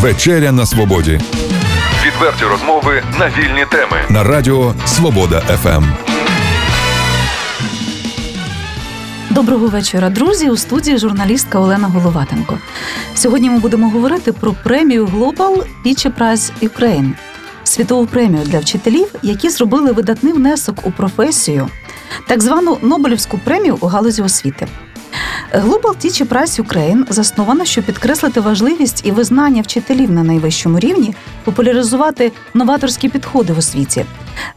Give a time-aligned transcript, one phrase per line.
[0.00, 1.20] Вечеря на свободі.
[2.06, 5.84] Відверті розмови на вільні теми на Радіо Свобода ФМ.
[9.30, 10.50] Доброго вечора, друзі.
[10.50, 12.58] У студії журналістка Олена Головатенко.
[13.14, 17.10] Сьогодні ми будемо говорити про премію Global Teacher Prize Ukraine–
[17.64, 21.68] світову премію для вчителів, які зробили видатний внесок у професію,
[22.26, 24.66] так звану Нобелівську премію у галузі освіти.
[25.52, 32.32] Global Teacher Prize Ukraine заснована, щоб підкреслити важливість і визнання вчителів на найвищому рівні, популяризувати
[32.54, 34.04] новаторські підходи в освіті.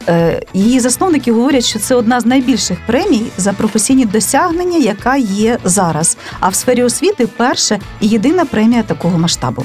[0.08, 5.58] Е, її засновники говорять, що це одна з найбільших премій за професійні досягнення, яка є
[5.64, 6.16] зараз.
[6.40, 9.64] А в сфері освіти перша і єдина премія такого масштабу.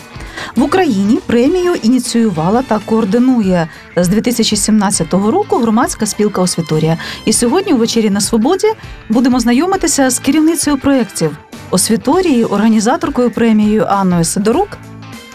[0.55, 6.97] В Україні премію ініціювала та координує з 2017 року громадська спілка Освіторія.
[7.25, 8.67] І сьогодні, у вечері на свободі,
[9.09, 10.77] будемо знайомитися з керівницею
[11.17, 11.37] проєктів
[11.69, 14.67] Освіторії, організаторкою премією Анною Сидорук.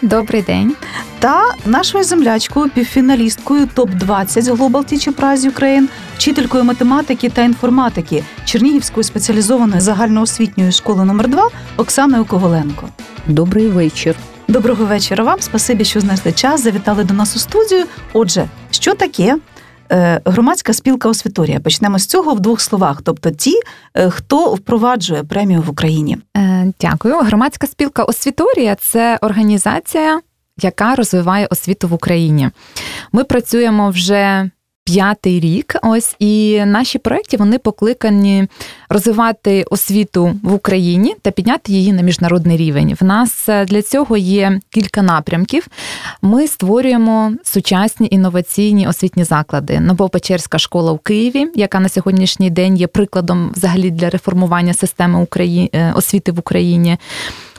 [0.01, 0.75] Добрий день.
[1.19, 5.85] Та нашою землячкою, півфіналісткою топ 20 Global Teacher Prize Ukraine,
[6.15, 12.87] вчителькою математики та інформатики Чернігівської спеціалізованої загальноосвітньої школи номер 2 Оксаною Коваленко.
[13.27, 14.15] Добрий вечір.
[14.47, 15.41] Доброго вечора вам.
[15.41, 16.63] Спасибі, що знайшли час.
[16.63, 17.85] Завітали до нас у студію.
[18.13, 19.37] Отже, що таке
[20.25, 21.59] громадська спілка освіторія?
[21.59, 23.01] Почнемо з цього в двох словах.
[23.03, 23.53] Тобто, ті,
[23.93, 26.17] е, хто впроваджує премію в Україні.
[26.37, 27.19] Е, дякую.
[27.19, 30.21] Громадська спілка освіторія це організація,
[30.61, 32.49] яка розвиває освіту в Україні.
[33.11, 34.49] Ми працюємо вже
[34.85, 35.75] п'ятий рік.
[35.83, 38.47] Ось і наші проекти вони покликані
[38.89, 42.97] розвивати освіту в Україні та підняти її на міжнародний рівень.
[43.01, 45.67] В нас е, для цього є кілька напрямків.
[46.21, 49.79] Ми створюємо сучасні інноваційні освітні заклади.
[49.79, 55.27] Новопечерська школа в Києві, яка на сьогоднішній день є прикладом взагалі для реформування системи.
[55.37, 56.97] Е, освіти в Україні.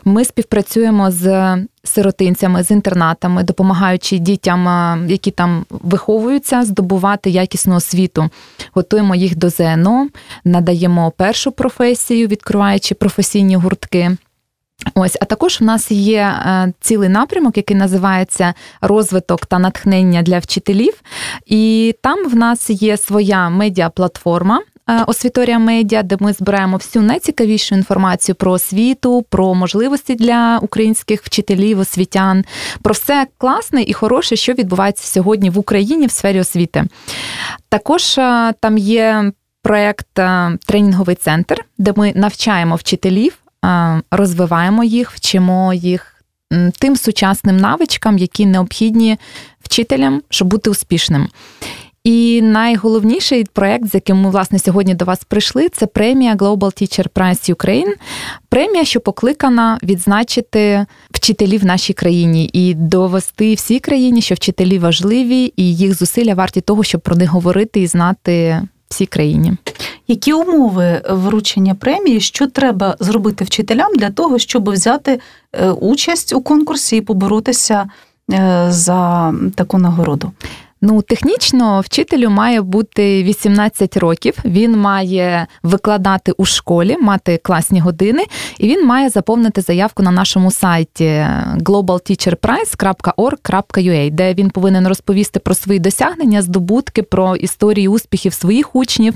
[0.04, 4.66] Ми співпрацюємо з сиротинцями, з інтернатами, допомагаючи дітям,
[5.08, 8.30] які там виховуються, здобувати якісну освіту.
[8.72, 10.08] Готуємо їх до ЗНО,
[10.44, 14.16] надаємо першу професію, відкриваючи професійні гуртки.
[14.94, 20.38] Ось, а також у нас є е, цілий напрямок, який називається розвиток та натхнення для
[20.38, 21.02] вчителів.
[21.46, 24.73] І там в нас є своя медіаплатформа, Е,
[25.06, 31.78] Освіторія медіа, де ми збираємо всю найцікавішу інформацію про освіту, про можливості для українських вчителів,
[31.78, 32.44] освітян,
[32.82, 36.84] про все класне і хороше, що відбувається сьогодні в Україні в сфері освіти.
[37.68, 43.38] Також е, там є проєкт е, тренінговий центр, де ми навчаємо вчителів,
[44.10, 46.10] розвиваємо їх, вчимо їх.
[46.78, 49.18] Тим сучасним навичкам, які необхідні
[49.62, 51.28] вчителям, щоб бути успішним.
[52.04, 57.08] І найголовніший проект, з яким ми власне сьогодні до вас прийшли, це премія Global Teacher
[57.08, 57.92] Prize Ukraine.
[58.48, 65.52] Премія, що покликана відзначити вчителів в нашій країні і довести всій країні, що вчителі важливі,
[65.56, 69.52] і їх зусилля варті того, щоб про них говорити і знати всій країні.
[70.08, 75.20] Які умови вручення премії, що треба зробити вчителям для того, щоб взяти
[75.52, 77.86] е, участь у конкурсі і поборотися
[78.32, 80.32] е, за таку нагороду?
[80.86, 84.34] Ну, технічно вчителю має бути 18 років.
[84.44, 88.24] Він має викладати у школі, мати класні години,
[88.58, 95.78] і він має заповнити заявку на нашому сайті globalteacherprize.org.ua, де він повинен розповісти про свої
[95.78, 99.14] досягнення, здобутки, про історії успіхів своїх учнів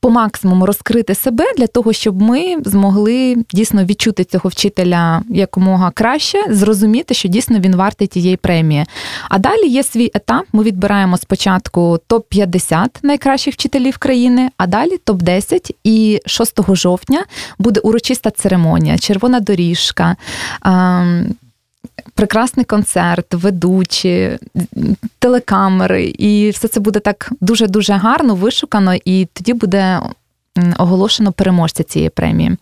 [0.00, 6.38] по максимуму розкрити себе для того, щоб ми змогли дійсно відчути цього вчителя якомога краще,
[6.50, 8.84] зрозуміти, що дійсно він вартий тієї премії.
[9.28, 10.46] А далі є свій етап.
[10.52, 17.24] Ми відбираємо спочатку топ 50 найкращих вчителів країни, а далі топ 10 І 6 жовтня
[17.58, 20.16] буде урочиста церемонія, червона доріжка
[22.14, 24.38] прекрасний концерт, ведучі,
[25.18, 30.00] телекамери, і все це буде так дуже дуже гарно вишукано, і тоді буде.
[30.78, 32.56] Оголошено переможця цієї премії.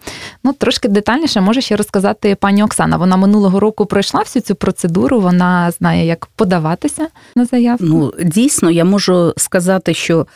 [0.44, 2.96] Ну, трошки детальніше може ще розказати пані Оксана.
[2.96, 7.84] Вона минулого року пройшла всю цю процедуру, вона знає, як подаватися на заявку.
[7.86, 10.26] Ну, дійсно, я можу сказати, що,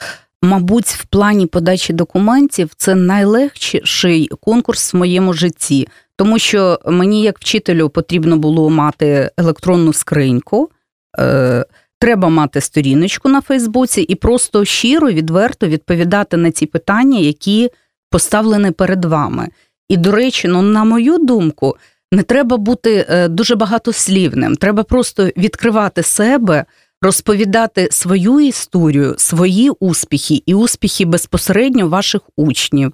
[0.42, 5.88] мабуть, в плані подачі документів це найлегший конкурс в моєму житті.
[6.22, 10.70] Тому що мені, як вчителю, потрібно було мати електронну скриньку,
[11.18, 11.64] е,
[11.98, 17.70] треба мати сторіночку на Фейсбуці і просто щиро, відверто відповідати на ці питання, які
[18.10, 19.48] поставлені перед вами.
[19.88, 21.76] І, до речі, ну, на мою думку,
[22.12, 24.56] не треба бути е, дуже багатослівним.
[24.56, 26.64] Треба просто відкривати себе,
[27.00, 32.92] розповідати свою історію, свої успіхи і успіхи безпосередньо ваших учнів.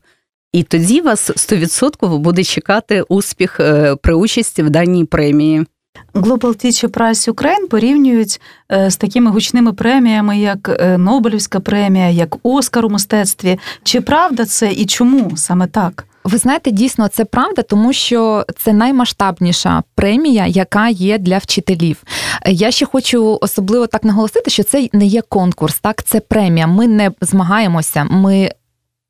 [0.52, 5.66] І тоді вас 100% буде чекати успіх е, при участі в даній премії.
[6.14, 8.40] Global Teacher Prize Ukraine порівнюють
[8.72, 13.58] е, з такими гучними преміями, як е, Нобелівська премія, як Оскар у мистецтві.
[13.82, 16.04] Чи правда це і чому саме так?
[16.24, 22.02] Ви знаєте, дійсно це правда, тому що це наймасштабніша премія, яка є для вчителів.
[22.46, 26.66] Я ще хочу особливо так наголосити, що це не є конкурс, так це премія.
[26.66, 28.50] Ми не змагаємося, ми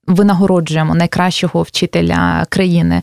[0.08, 3.02] винагороджуємо найкращого вчителя країни.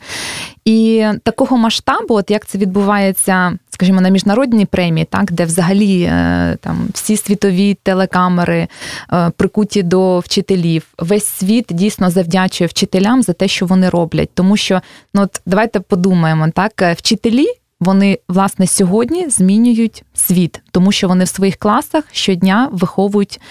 [0.65, 6.57] І такого масштабу, от як це відбувається, скажімо, на міжнародній премії, так де взагалі е,
[6.61, 8.67] там всі світові телекамери
[9.13, 14.29] е, прикуті до вчителів, весь світ дійсно завдячує вчителям за те, що вони роблять.
[14.33, 14.81] Тому що
[15.13, 17.47] ну от давайте подумаємо, так е, вчителі.
[17.79, 23.41] Вони власне сьогодні змінюють світ, тому що вони в своїх класах щодня виховують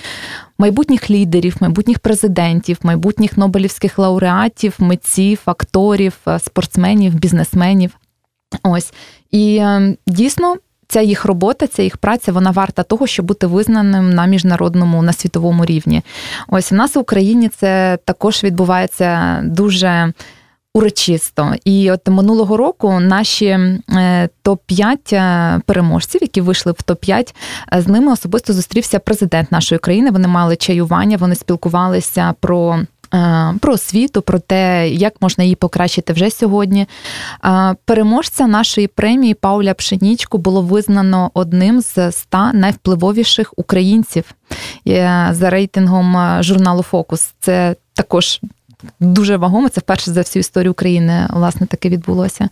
[0.59, 7.91] майбутніх лідерів, майбутніх президентів, майбутніх нобелівських лауреатів, митців, акторів, е, спортсменів, бізнесменів.
[8.63, 8.93] Ось
[9.31, 10.57] і е, дійсно.
[10.89, 15.13] Ця їх робота, ця їх праця, вона варта того, щоб бути визнаним на міжнародному на
[15.13, 16.03] світовому рівні.
[16.49, 20.13] Ось у нас в Україні це також відбувається дуже
[20.75, 21.55] урочисто.
[21.65, 23.79] І от минулого року наші е,
[24.45, 27.35] топ-5 е, переможців, які вийшли в топ-5,
[27.73, 30.11] е, з ними особисто зустрівся президент нашої країни.
[30.11, 32.81] Вони мали чаювання, вони спілкувалися про.
[33.61, 36.87] Про освіту, про те, як можна її покращити вже сьогодні.
[37.85, 44.25] Переможця нашої премії Пауля Пшенічку було визнано одним з ста найвпливовіших українців
[45.31, 47.35] за рейтингом журналу Фокус.
[47.41, 48.41] Це також
[49.01, 49.69] дуже вагомо.
[49.69, 52.49] Це вперше за всю історію України власне таке відбулося.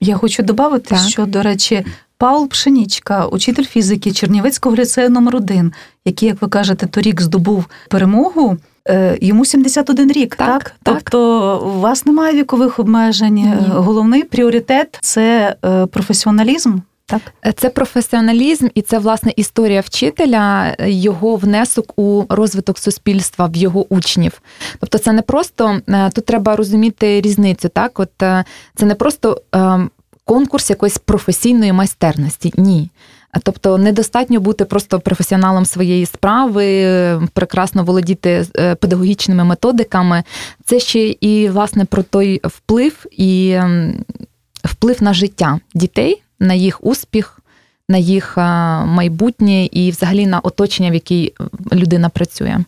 [0.00, 1.86] Я хочу додати, що, до речі,
[2.18, 5.72] Паул Пшенічка, учитель фізики Чернівецького ліцею номер 1
[6.04, 8.56] який, як ви кажете, торік здобув перемогу.
[8.88, 10.48] Е, йому 71 рік, так?
[10.48, 10.74] так?
[10.82, 13.34] Тобто у вас немає вікових обмежень.
[13.34, 13.54] Ні.
[13.68, 16.78] Головний пріоритет це е, професіоналізм.
[17.08, 23.56] Так, е, це професіоналізм і це власне історія вчителя, його внесок у розвиток суспільства в
[23.56, 24.40] його учнів.
[24.80, 27.68] Тобто, це не просто е, тут треба розуміти різницю.
[27.68, 28.44] Так, от е,
[28.74, 29.42] це не просто
[30.24, 32.52] конкурс якоїсь професійної майстерності.
[32.56, 32.90] Ні.
[33.42, 38.46] Тобто недостатньо бути просто професіоналом своєї справи, прекрасно володіти
[38.80, 40.24] педагогічними методиками.
[40.64, 43.58] Це ще і власне про той вплив і
[44.64, 47.38] вплив на життя дітей на їх успіх,
[47.88, 48.36] на їх
[48.86, 51.32] майбутнє і, взагалі, на оточення, в якій
[51.72, 52.58] людина працює.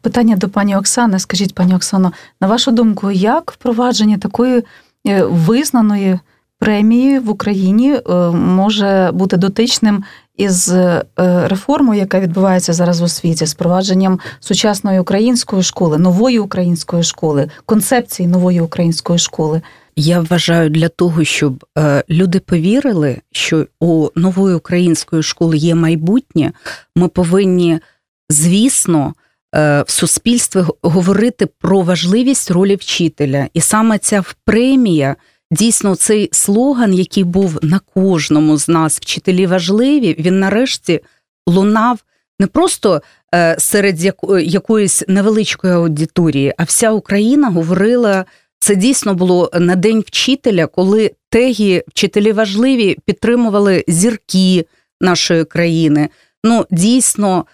[0.00, 1.18] Питання до пані Оксани.
[1.18, 4.64] Скажіть, пані Оксано, на вашу думку, як впровадження такої
[5.06, 6.18] е, визнаної
[6.58, 10.04] премії в Україні е, може бути дотичним
[10.36, 11.04] із е,
[11.44, 18.28] реформою, яка відбувається зараз в освіті, з впровадженням сучасної української школи, нової української школи, концепції
[18.28, 19.62] нової української школи?
[20.00, 26.52] Я вважаю для того, щоб е, люди повірили, що у нової української школи є майбутнє,
[26.96, 27.80] ми повинні,
[28.28, 29.14] звісно,
[29.54, 33.48] е, в суспільстві говорити про важливість ролі вчителя.
[33.54, 35.16] І саме ця премія,
[35.50, 41.00] дійсно, цей слоган, який був на кожному з нас, вчителі важливі, він нарешті
[41.46, 41.98] лунав
[42.40, 43.02] не просто
[43.34, 44.04] е, серед
[44.40, 48.24] якоїсь невеличкої аудиторії, а вся Україна говорила.
[48.60, 54.66] Це дійсно було на день вчителя, коли теги вчителі важливі підтримували зірки
[55.00, 56.08] нашої країни.
[56.44, 57.46] Ну, дійсно,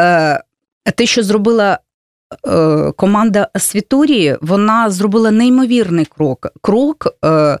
[0.00, 0.42] е,
[0.96, 1.78] те, що зробила
[2.48, 6.46] е, команда Світурії, вона зробила неймовірний крок.
[6.60, 7.58] Крок е,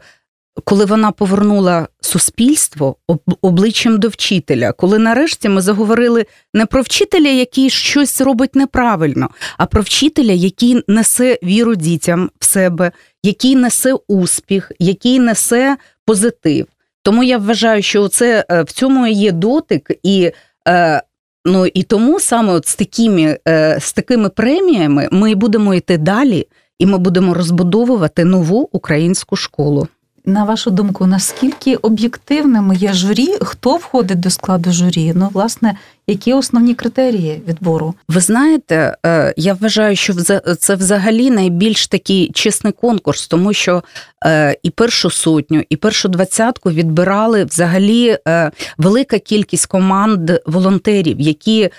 [0.64, 2.96] коли вона повернула суспільство
[3.42, 9.66] обличчям до вчителя, коли нарешті ми заговорили не про вчителя, який щось робить неправильно, а
[9.66, 16.66] про вчителя, який несе віру дітям в себе, який несе успіх, який несе позитив.
[17.02, 20.30] Тому я вважаю, що це е, в цьому є дотик, і
[20.68, 21.02] е,
[21.44, 26.46] ну і тому саме от з такими, е, з такими преміями ми будемо йти далі,
[26.78, 29.88] і ми будемо розбудовувати нову українську школу
[30.26, 33.28] на вашу думку, наскільки об'єктивним є журі?
[33.40, 35.12] Хто входить до складу журі?
[35.14, 35.74] Ну, власне,
[36.06, 37.94] які основні критерії відбору?
[38.08, 40.14] Ви знаєте, е, я вважаю, що
[40.58, 43.82] це взагалі найбільш такий чесний конкурс, тому що
[44.24, 51.70] е, і першу сотню, і першу двадцятку відбирали взагалі е, велика кількість команд волонтерів, які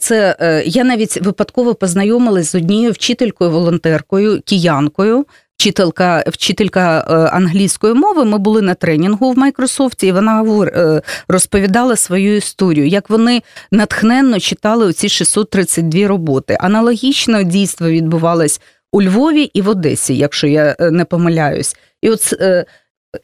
[0.00, 0.36] це
[0.66, 5.24] я навіть випадково познайомилась з однією вчителькою волонтеркою, киянкою
[5.56, 8.24] вчителька вчителька е, англійської мови.
[8.24, 14.40] Ми були на тренінгу в Майкрософті, і вона е, розповідала свою історію, як вони натхненно
[14.40, 16.56] читали оці 632 роботи.
[16.60, 18.60] Аналогічно дійство відбувалось
[18.92, 21.76] у Львові і в Одесі, якщо я е, не помиляюсь.
[22.02, 22.34] І от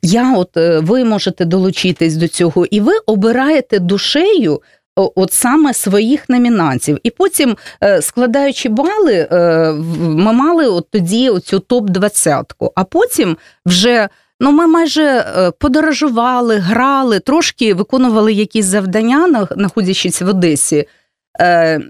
[0.02, 4.62] я, от ви можете долучитись до цього, і ви обираєте душею
[4.96, 6.98] от саме своїх номінантів.
[7.02, 12.44] І потім, е, складаючи бали, е, ми мали от тоді оцю топ-20.
[12.74, 14.08] А потім вже.
[14.44, 20.88] Ну, ми майже е, подорожували, грали, трошки виконували якісь завдання, знаходячись в Одесі.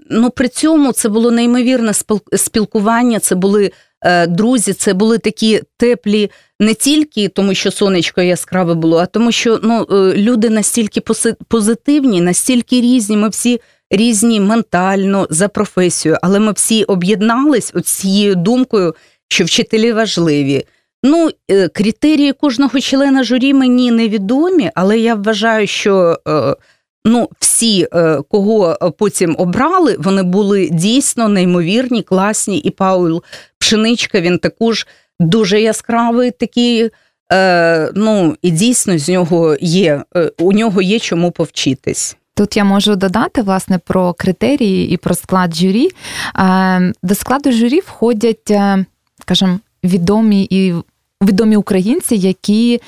[0.09, 1.91] Ну, При цьому це було неймовірне
[2.37, 3.71] спілкування, це були
[4.27, 9.59] друзі, це були такі теплі не тільки тому, що сонечко яскраве було, а тому, що
[9.63, 11.01] ну, е, люди настільки
[11.47, 13.17] позитивні, настільки різні.
[13.17, 18.95] Ми всі різні ментально за професію, але ми всі об'єднались цією думкою,
[19.27, 20.65] що вчителі важливі.
[21.03, 26.17] Ну, е, критерії кожного члена журі мені невідомі, але я вважаю, що
[27.05, 27.87] ну, всі,
[28.29, 32.57] кого потім обрали, вони були дійсно неймовірні, класні.
[32.57, 33.23] І Паул
[33.57, 34.87] Пшеничка він також
[35.19, 36.89] дуже яскравий такий.
[37.31, 42.17] Е, Ну і дійсно з нього є е, у нього є чому повчитись.
[42.35, 45.89] Тут я можу додати власне про критерії і про склад журі.
[46.39, 48.85] Е, до складу журі входять, е,
[49.21, 50.73] скажімо, відомі і
[51.23, 52.81] відомі українці, які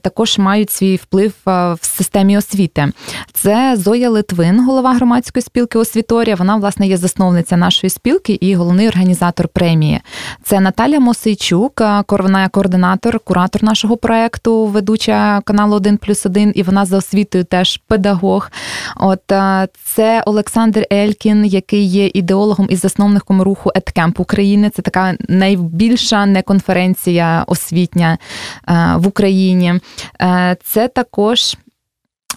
[0.00, 2.92] також мають свій вплив в системі освіти.
[3.32, 6.34] Це Зоя Литвин, голова громадської спілки Освіторія.
[6.34, 10.00] Вона, власне, є засновниця нашої спілки і головний організатор премії.
[10.42, 16.84] Це Наталя Мосейчук, вона координатор, куратор нашого проекту, ведуча каналу 1 плюс 1, і вона
[16.84, 18.50] за освітою теж педагог.
[18.96, 19.22] От
[19.84, 24.70] це Олександр Елькін, який є ідеологом і засновником руху EdCamp України.
[24.70, 28.18] Це така найбільша неконференція освітня
[28.96, 29.49] в Україні.
[29.50, 29.80] Україні.
[30.22, 31.56] Е, це також.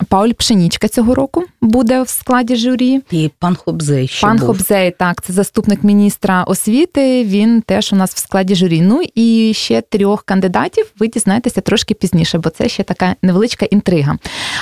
[0.10, 3.01] Пауль Пшенічка цього року буде в складі журі.
[3.12, 4.08] І пан Хобзей.
[4.08, 4.48] ще Пан був.
[4.48, 7.24] Хобзей, так, це заступник міністра освіти.
[7.24, 8.82] Він теж у нас в складі журі.
[8.82, 14.17] Ну і ще трьох кандидатів ви дізнаєтеся трошки пізніше, бо це ще така невеличка інтрига.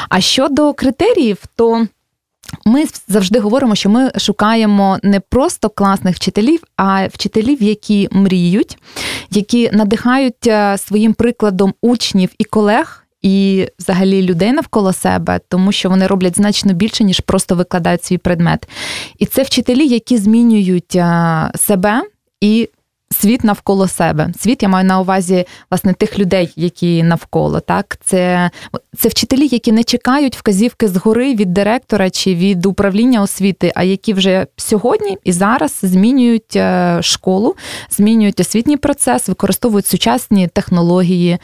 [0.09, 1.87] А щодо критеріїв, то
[2.65, 8.77] ми завжди говоримо, що ми шукаємо не просто класних вчителів, а вчителів, які мріють,
[9.31, 12.97] які надихають е, своїм прикладом учнів і колег.
[13.21, 18.17] І, взагалі, людей навколо себе, тому що вони роблять значно більше, ніж просто викладають свій
[18.17, 18.69] предмет.
[19.19, 22.03] І це вчителі, які змінюють е, себе
[22.41, 22.69] і
[23.11, 24.29] світ навколо себе.
[24.39, 27.59] Світ я маю на увазі власне тих людей, які навколо.
[27.59, 28.51] Так, це
[28.97, 34.13] це вчителі, які не чекають вказівки згори від директора чи від управління освіти, а які
[34.13, 37.55] вже сьогодні і зараз змінюють е, школу,
[37.89, 41.37] змінюють освітній процес, використовують сучасні технології,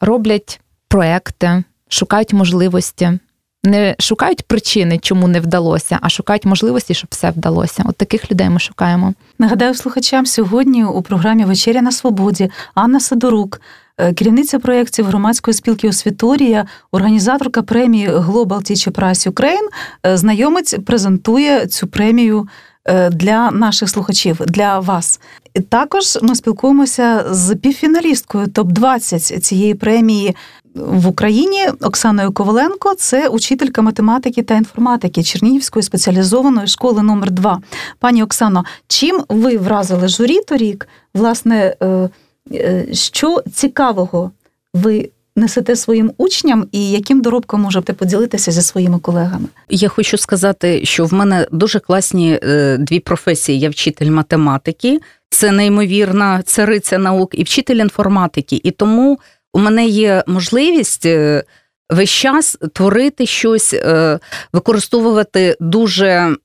[0.00, 3.18] роблять проекти, шукають можливості
[3.64, 7.84] не шукають причини, чому не вдалося, а шукають можливості, щоб все вдалося.
[7.86, 9.14] От таких людей ми шукаємо.
[9.38, 13.60] Нагадаю слухачам сьогодні у програмі Вечеря на свободі Анна Сидорук,
[13.98, 19.68] е, керівниця проєктів громадської спілки Освіторія, організаторка премії Global Teacher Prize Ukraine,
[20.06, 22.48] е, знайомець презентує цю премію.
[22.84, 25.20] Е, для наших слухачів, для вас
[25.68, 30.36] також ми спілкуємося з півфіналісткою топ 20 цієї премії
[30.74, 37.60] в Україні Оксаною Коваленко це учителька математики та інформатики Чернігівської спеціалізованої школи номер 2
[37.98, 40.88] Пані Оксано, чим ви вразили журі торік?
[41.14, 42.08] Власне, е,
[42.52, 44.30] е, що цікавого
[44.74, 49.46] ви несете своїм учням, і яким доробком можете поділитися зі своїми колегами?
[49.68, 53.58] Я хочу сказати, що в мене дуже класні е, дві професії.
[53.58, 55.00] Я вчитель математики,
[55.30, 58.60] це неймовірна цариця наук, і вчитель інформатики.
[58.64, 59.18] І тому
[59.52, 61.06] у мене є можливість.
[61.06, 61.44] Е,
[61.90, 64.18] весь час творити щось, е,
[64.52, 66.36] використовувати дуже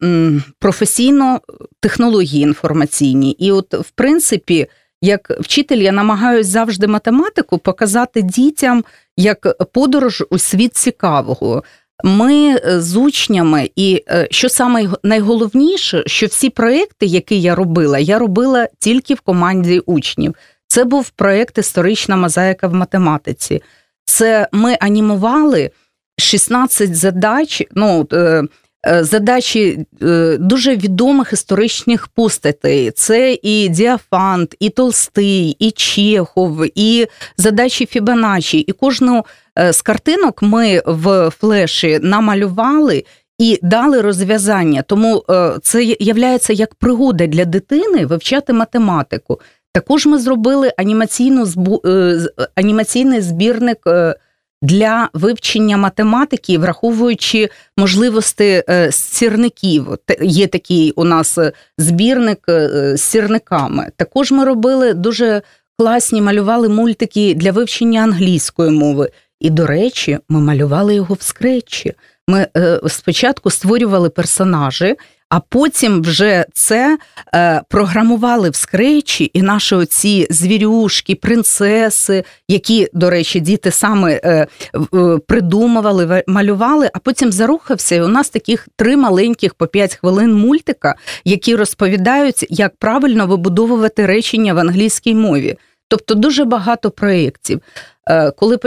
[0.59, 1.41] професійно
[1.79, 3.31] технології інформаційні.
[3.31, 4.67] І, от, в принципі,
[5.01, 8.83] як вчитель, я намагаюся завжди математику показати дітям
[9.17, 11.63] як подорож у світ цікавого.
[12.03, 18.19] Ми е, з учнями, і що саме найголовніше, що всі проекти, які я робила, я
[18.19, 20.35] робила тільки в команді учнів.
[20.67, 23.61] Це був проєкт Історична мозаїка в математиці.
[24.05, 25.71] Це ми анімували
[26.17, 27.63] 16 задач.
[27.75, 28.43] ну, е,
[28.87, 32.91] е, Задачі е, дуже відомих історичних постатей.
[32.91, 37.07] Це і Діафант, і Толстий, і Чехов, і
[37.37, 38.59] задачі Фібоначчі.
[38.59, 39.25] І кожну
[39.71, 43.05] з картинок ми в флеші намалювали
[43.37, 44.81] і дали розв'язання.
[44.81, 45.23] Тому
[45.61, 46.13] це є
[46.49, 49.39] як пригода для дитини вивчати математику.
[49.75, 51.81] Також ми зробили анімаційну збу...
[51.85, 52.19] Е,
[52.55, 54.15] анімаційний збірник е,
[54.61, 59.87] для вивчення математики, враховуючи можливості е, сірників.
[60.21, 61.37] Є такий у нас
[61.77, 63.91] збірник з сірниками.
[63.97, 65.41] Також ми робили дуже
[65.77, 69.09] класні малювали мультики для вивчення англійської мови.
[69.39, 71.93] І, до речі, ми малювали його в скретчі.
[72.27, 72.47] Ми
[72.87, 74.95] спочатку створювали персонажі,
[75.29, 76.97] а потім вже це
[77.35, 84.47] е, програмували в скретчі, і наші оці звірюшки, принцеси, які, до речі, діти саме е,
[84.93, 87.95] е, придумували, малювали, а потім зарухався.
[87.95, 94.05] І у нас таких три маленьких по п'ять хвилин мультика, які розповідають, як правильно вибудовувати
[94.05, 95.57] речення в англійській мові.
[95.87, 97.61] Тобто дуже багато проєктів.
[98.09, 98.57] Е, коли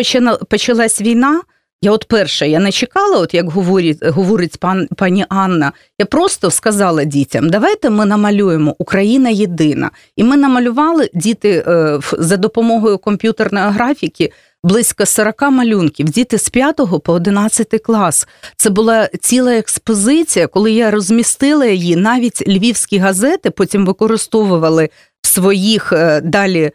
[0.48, 1.40] почалась війна.
[1.82, 5.72] Я от перша, я не чекала, от як говорить говорить пан пані Анна.
[5.98, 9.90] Я просто сказала дітям: давайте ми намалюємо Україна єдина.
[10.16, 14.32] І ми намалювали діти е, за допомогою комп'ютерної графіки
[14.64, 16.06] близько 40 малюнків.
[16.08, 18.28] Діти з 5 по 11 клас.
[18.56, 24.90] Це була ціла експозиція, коли я розмістила її, навіть львівські газети потім використовували
[25.22, 26.70] в своїх е, далі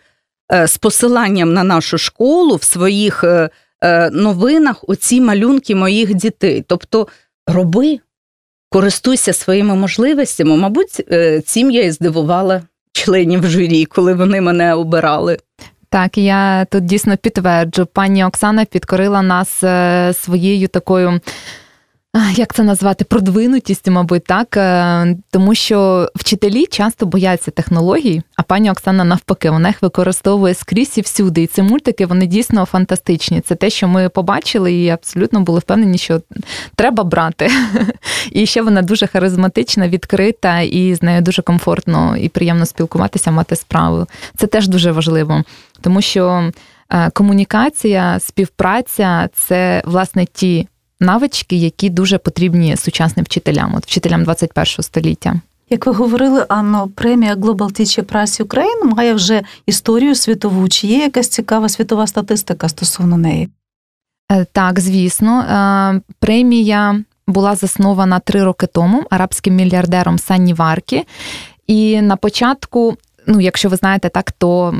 [0.54, 3.24] е, з посиланням на нашу школу, в своїх.
[3.84, 6.64] Е, новинах оці малюнки моїх дітей.
[6.68, 7.08] Тобто
[7.48, 8.00] роби,
[8.70, 10.58] користуйся своїми можливостями.
[10.58, 12.62] Мабуть, е, цим я і здивувала
[12.92, 15.38] членів журі, коли вони мене обирали.
[15.90, 17.88] Так, я тут дійсно підтверджу.
[17.94, 21.20] Пані Оксана підкорила нас е, своєю такою
[22.36, 28.72] як це назвати, продвинутістю, мабуть, так е, тому що вчителі часто бояться технологій, а пані
[28.72, 31.42] Оксана навпаки, вона їх використовує скрізь і всюди.
[31.42, 33.42] І ці мультики вони дійсно фантастичні.
[33.42, 36.22] Це те, що ми побачили, і абсолютно були впевнені, що
[36.76, 37.52] треба брати.
[38.32, 43.56] І ще вона дуже харизматична, відкрита, і з нею дуже комфортно і приємно спілкуватися, мати
[43.56, 44.08] справу.
[44.38, 45.44] Це теж дуже важливо,
[45.82, 46.52] тому що
[46.90, 50.68] е, комунікація, співпраця це власне ті
[51.04, 55.42] навички, які дуже потрібні сучасним вчителям, от вчителям 21 століття.
[55.70, 60.70] Як ви говорили, Анно, премія Global Teacher Prize Ukraine має вже історію світову.
[60.70, 63.50] Чи є якась цікава світова статистика стосовно неї?
[64.32, 71.04] Е, так, звісно, е, премія була заснована три роки тому арабським мільярдером Санні Варкі.
[71.68, 74.74] І на початку ну, якщо ви знаєте так, то е,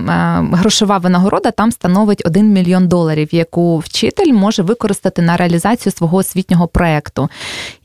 [0.52, 6.68] грошова винагорода там становить 1 мільйон доларів, яку вчитель може використати на реалізацію свого освітнього
[6.68, 7.30] проекту.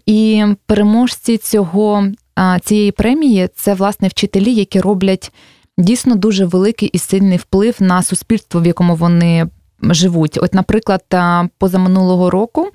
[0.07, 2.07] І переможці цього
[2.39, 5.33] е, цієї премії це власне вчителі, які роблять
[5.79, 9.47] дійсно дуже великий і сильний вплив на суспільство, в якому вони.
[9.83, 12.69] Живуть, от, наприклад, е, позаминулого року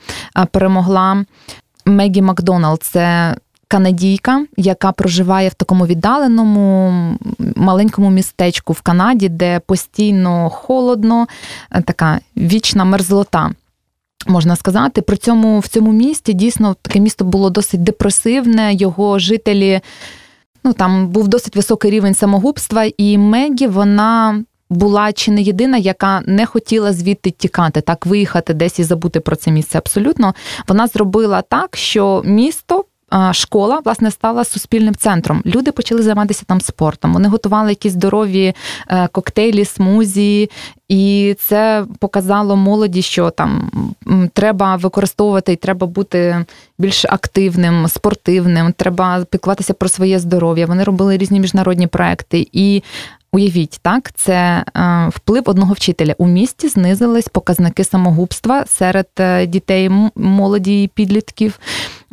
[0.52, 1.26] перемогла
[1.86, 2.84] Мегі Макдоналд.
[2.84, 3.36] Це
[3.68, 6.94] канадійка, яка проживає в такому віддаленому
[7.56, 11.28] маленькому містечку в Канаді, де постійно холодно,
[11.72, 13.52] е, така вічна мерзлота.
[14.28, 18.74] Можна сказати, при цьому в цьому місті дійсно таке місто було досить депресивне.
[18.74, 19.82] Його жителі,
[20.64, 26.22] ну там був досить високий рівень самогубства, і Мегі вона була чи не єдина, яка
[26.26, 29.78] не хотіла звідти тікати, так виїхати десь і забути про це місце.
[29.78, 30.34] Абсолютно
[30.68, 32.86] вона зробила так, що місто
[33.34, 35.42] школа власне стала суспільним центром.
[35.46, 37.14] Люди почали займатися там спортом.
[37.14, 38.54] Вони готували якісь здорові
[38.88, 40.50] е, коктейлі, смузі,
[40.90, 43.72] і це показало молоді, що там
[44.34, 46.46] треба використовувати і треба бути
[46.78, 48.74] більш активним, спортивним.
[48.74, 50.66] Треба піклуватися про своє здоров'я.
[50.66, 52.84] Вони робили різні міжнародні проекти і.
[53.36, 56.16] Уявіть, так, це е, вплив одного вчителя.
[56.18, 61.60] У місті знизились показники самогубства серед е, дітей, молоді і підлітків.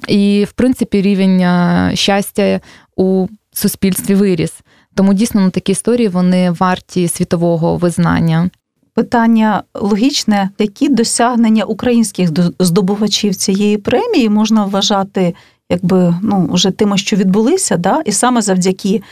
[0.08, 2.60] І, в принципі, рівень е, щастя
[2.96, 4.52] у суспільстві виріс.
[4.94, 8.50] Тому дійсно ну, такі історії вони варті світового визнання.
[8.94, 15.34] Питання логічне, які досягнення українських здобувачів цієї премії можна вважати,
[15.70, 19.02] якби ну вже тими, що відбулися, да, і саме завдяки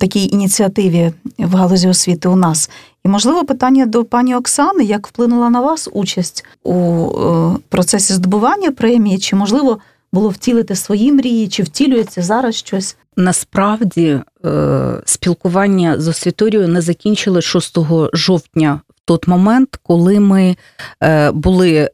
[0.00, 2.70] такій ініціативі в галузі освіти у нас.
[3.04, 8.70] І можливо питання до пані Оксани, як вплинула на вас участь у е, процесі здобування
[8.70, 9.78] премії, чи можливо
[10.12, 12.96] було втілити свої мрії, чи втілюється зараз щось?
[13.16, 17.78] Насправді е, спілкування з освіторією не закінчили 6
[18.12, 18.80] жовтня.
[18.88, 20.56] В той момент, коли ми
[21.02, 21.90] е, були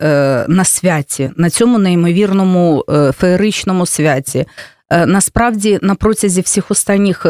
[0.49, 2.85] на святі, на цьому неймовірному
[3.17, 4.47] феєричному святі,
[4.91, 7.27] насправді на протязі всіх останніх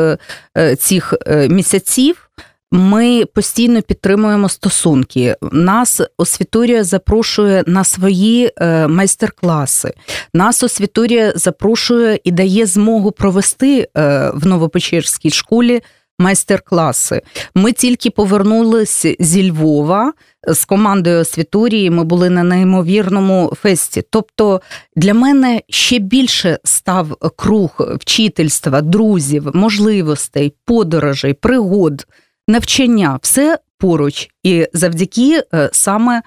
[0.78, 1.14] цих
[1.48, 2.26] місяців
[2.72, 5.36] ми постійно підтримуємо стосунки.
[5.52, 9.92] Нас освіторія запрошує на свої е, майстер-класи.
[10.34, 13.86] Нас освіторія запрошує і дає змогу провести е,
[14.34, 15.82] в Новопечерській школі.
[16.18, 17.22] Майстер-класи.
[17.54, 20.12] Ми тільки повернулися зі Львова
[20.48, 21.90] з командою освіторії.
[21.90, 24.02] Ми були на неймовірному фесті.
[24.10, 24.60] Тобто
[24.96, 32.06] для мене ще більше став круг вчительства, друзів, можливостей, подорожей, пригод
[32.48, 36.22] навчання, все поруч, і завдяки е, саме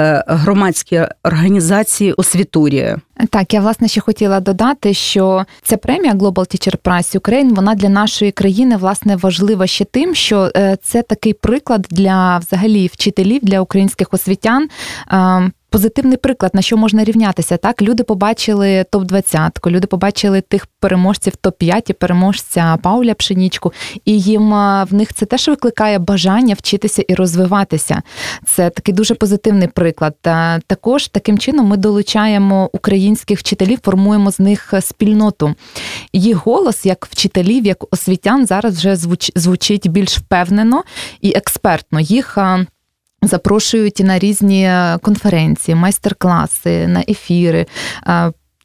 [0.00, 2.98] е, громадській організації освітурія.
[3.30, 7.88] Так, я власне ще хотіла додати, що ця премія Global Teacher Prize Ukraine, вона для
[7.88, 13.60] нашої країни власне важлива ще тим, що е, це такий приклад для взагалі вчителів для
[13.60, 14.68] українських освітян.
[15.72, 17.56] Позитивний приклад, на що можна рівнятися.
[17.56, 23.72] Так, люди побачили топ 20 люди побачили тих переможців топ 5 і переможця Пауля Пшенічку,
[24.04, 28.02] і їм в них це теж викликає бажання вчитися і розвиватися.
[28.46, 30.14] Це такий дуже позитивний приклад.
[30.66, 35.54] Також таким чином ми долучаємо українських вчителів, формуємо з них спільноту.
[36.12, 38.96] Їх голос як вчителів, як освітян зараз вже
[39.34, 40.82] звучить більш впевнено
[41.20, 42.00] і експертно.
[42.00, 42.38] Їх
[43.22, 47.66] запрошують на різні е, конференції, майстер-класи, на ефіри.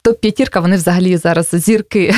[0.02, 2.14] Топ-п'ятірка, вони взагалі зараз зірки.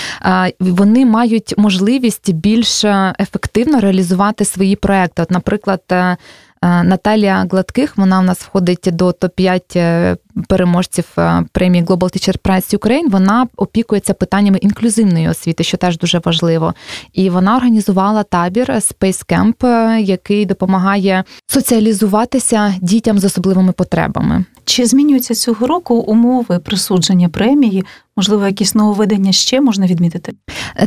[0.60, 2.84] Вони мають можливість більш
[3.20, 5.22] ефективно реалізувати свої проекти.
[5.22, 6.16] От, наприклад, е, Е,
[6.62, 10.16] Наталія Гладких, вона у нас входить до топ-5 е,
[10.48, 13.10] переможців е, премії Global Teacher Prize Ukraine.
[13.10, 16.74] Вона опікується питаннями інклюзивної освіти, що теж дуже важливо.
[17.12, 24.44] І вона організувала табір Space Camp, який допомагає соціалізуватися дітям з особливими потребами.
[24.64, 27.84] Чи змінюються цього року умови присудження премії?
[28.16, 30.32] Можливо, якісь нововведення ще можна відмітити?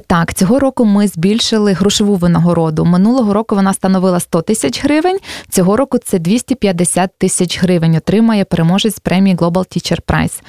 [0.08, 2.86] Так, цього року ми збільшили грошову винагороду.
[2.86, 5.18] Минулого року вона становила 100 тисяч гривень.
[5.50, 7.96] Цього року це 250 тисяч гривень.
[7.96, 10.42] Отримає переможець премії Global Teacher Prize.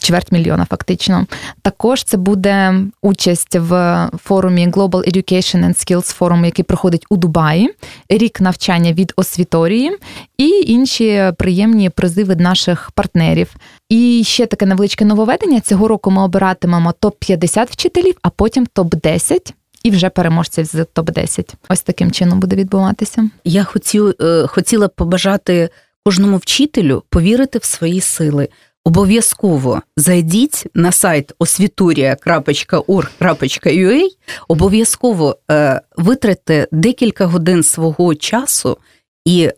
[0.00, 1.26] чверть мільйона, фактично.
[1.62, 7.74] Також це буде участь в форумі Global Education and Skills Forum, який проходить у Дубаї,
[8.08, 9.96] рік навчання від освіторії
[10.38, 13.54] і інші приємні призи від наших партнерів.
[13.88, 15.60] І ще таке невеличке нововведення.
[15.60, 20.84] Цього року ми обиратимемо топ 50 вчителів, а потім топ 10 і вже переможців з
[20.84, 23.30] топ 10 Ось таким чином буде відбуватися.
[23.44, 25.68] Я хотів, е, хотіла побажати
[26.04, 28.48] кожному вчителю повірити в свої сили.
[28.84, 34.02] Обов'язково зайдіть на сайт освітурія.org.ua,
[34.48, 38.78] обов'язково е, витратьте декілька годин свого часу
[39.24, 39.50] і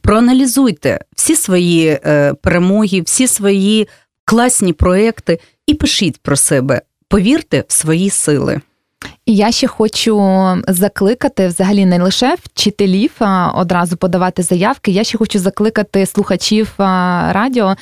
[0.00, 3.88] проаналізуйте всі свої е, перемоги, всі свої
[4.24, 6.82] класні проекти і пишіть про себе.
[7.08, 8.60] Повірте в свої сили.
[9.26, 10.22] І я ще хочу
[10.68, 13.10] закликати взагалі не лише вчителів
[13.54, 14.90] одразу подавати заявки.
[14.90, 17.76] Я ще хочу закликати слухачів радіо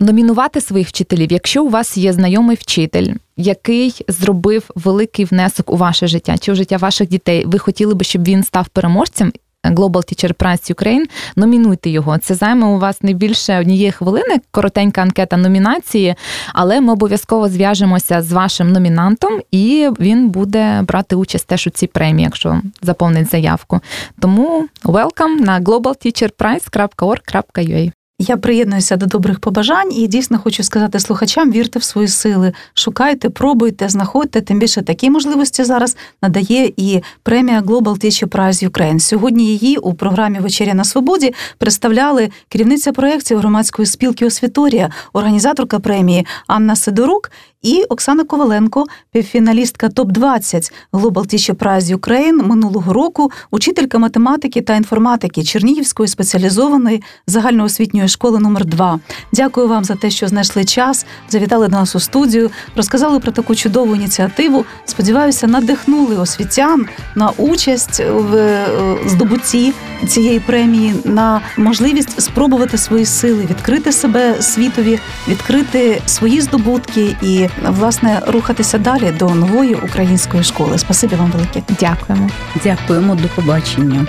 [0.00, 1.32] номінувати своїх вчителів.
[1.32, 6.54] Якщо у вас є знайомий вчитель, який зробив великий внесок у ваше життя чи у
[6.54, 9.32] життя ваших дітей, ви хотіли би, щоб він став переможцем,
[9.70, 11.04] Global Teacher Prize Ukraine,
[11.36, 12.18] номінуйте його.
[12.18, 16.14] Це займе у вас не більше однієї хвилини, коротенька анкета номінації,
[16.52, 21.86] але ми обов'язково зв'яжемося з вашим номінантом, і він буде брати участь теж у цій
[21.86, 23.80] премії, якщо заповнить заявку.
[24.20, 27.92] Тому welcome на globalteacherprize.org.ua
[28.22, 33.30] я приєднуюся до добрих побажань і дійсно хочу сказати слухачам: вірте в свої сили, шукайте,
[33.30, 34.40] пробуйте, знаходьте.
[34.40, 39.00] Тим більше такі можливості зараз надає і премія Global Teacher Prize Ukraine.
[39.00, 46.26] Сьогодні її у програмі Вечеря на свободі представляли керівниця проєктів громадської спілки Освіторія, організаторка премії
[46.46, 47.30] Анна Сидорук
[47.62, 55.44] і Оксана Коваленко, півфіналістка топ-20 Global Teacher Prize Ukraine минулого року, учителька математики та інформатики
[55.44, 59.00] Чернігівської спеціалізованої загальноосвітньої школи номер 2
[59.32, 63.54] Дякую вам за те, що знайшли час, завітали до нас у студію, розказали про таку
[63.54, 64.64] чудову ініціативу.
[64.84, 68.66] Сподіваюся, надихнули освітян на участь в е,
[69.06, 69.72] здобутті
[70.06, 74.98] цієї премії, на можливість спробувати свої сили, відкрити себе світові,
[75.28, 80.78] відкрити свої здобутки і власне рухатися далі до нової української школи.
[80.78, 81.62] Спасибі вам велике.
[81.80, 82.30] Дякуємо.
[82.64, 84.06] Дякуємо, до побачення.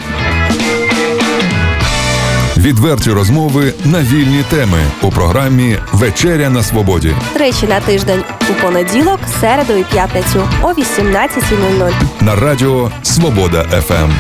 [2.57, 7.15] Відверті розмови на вільні теми у програмі Вечеря на свободі.
[7.33, 14.11] Тричі на тиждень у понеділок, середу і п'ятницю о 18.00 на радіо Свобода ФМ.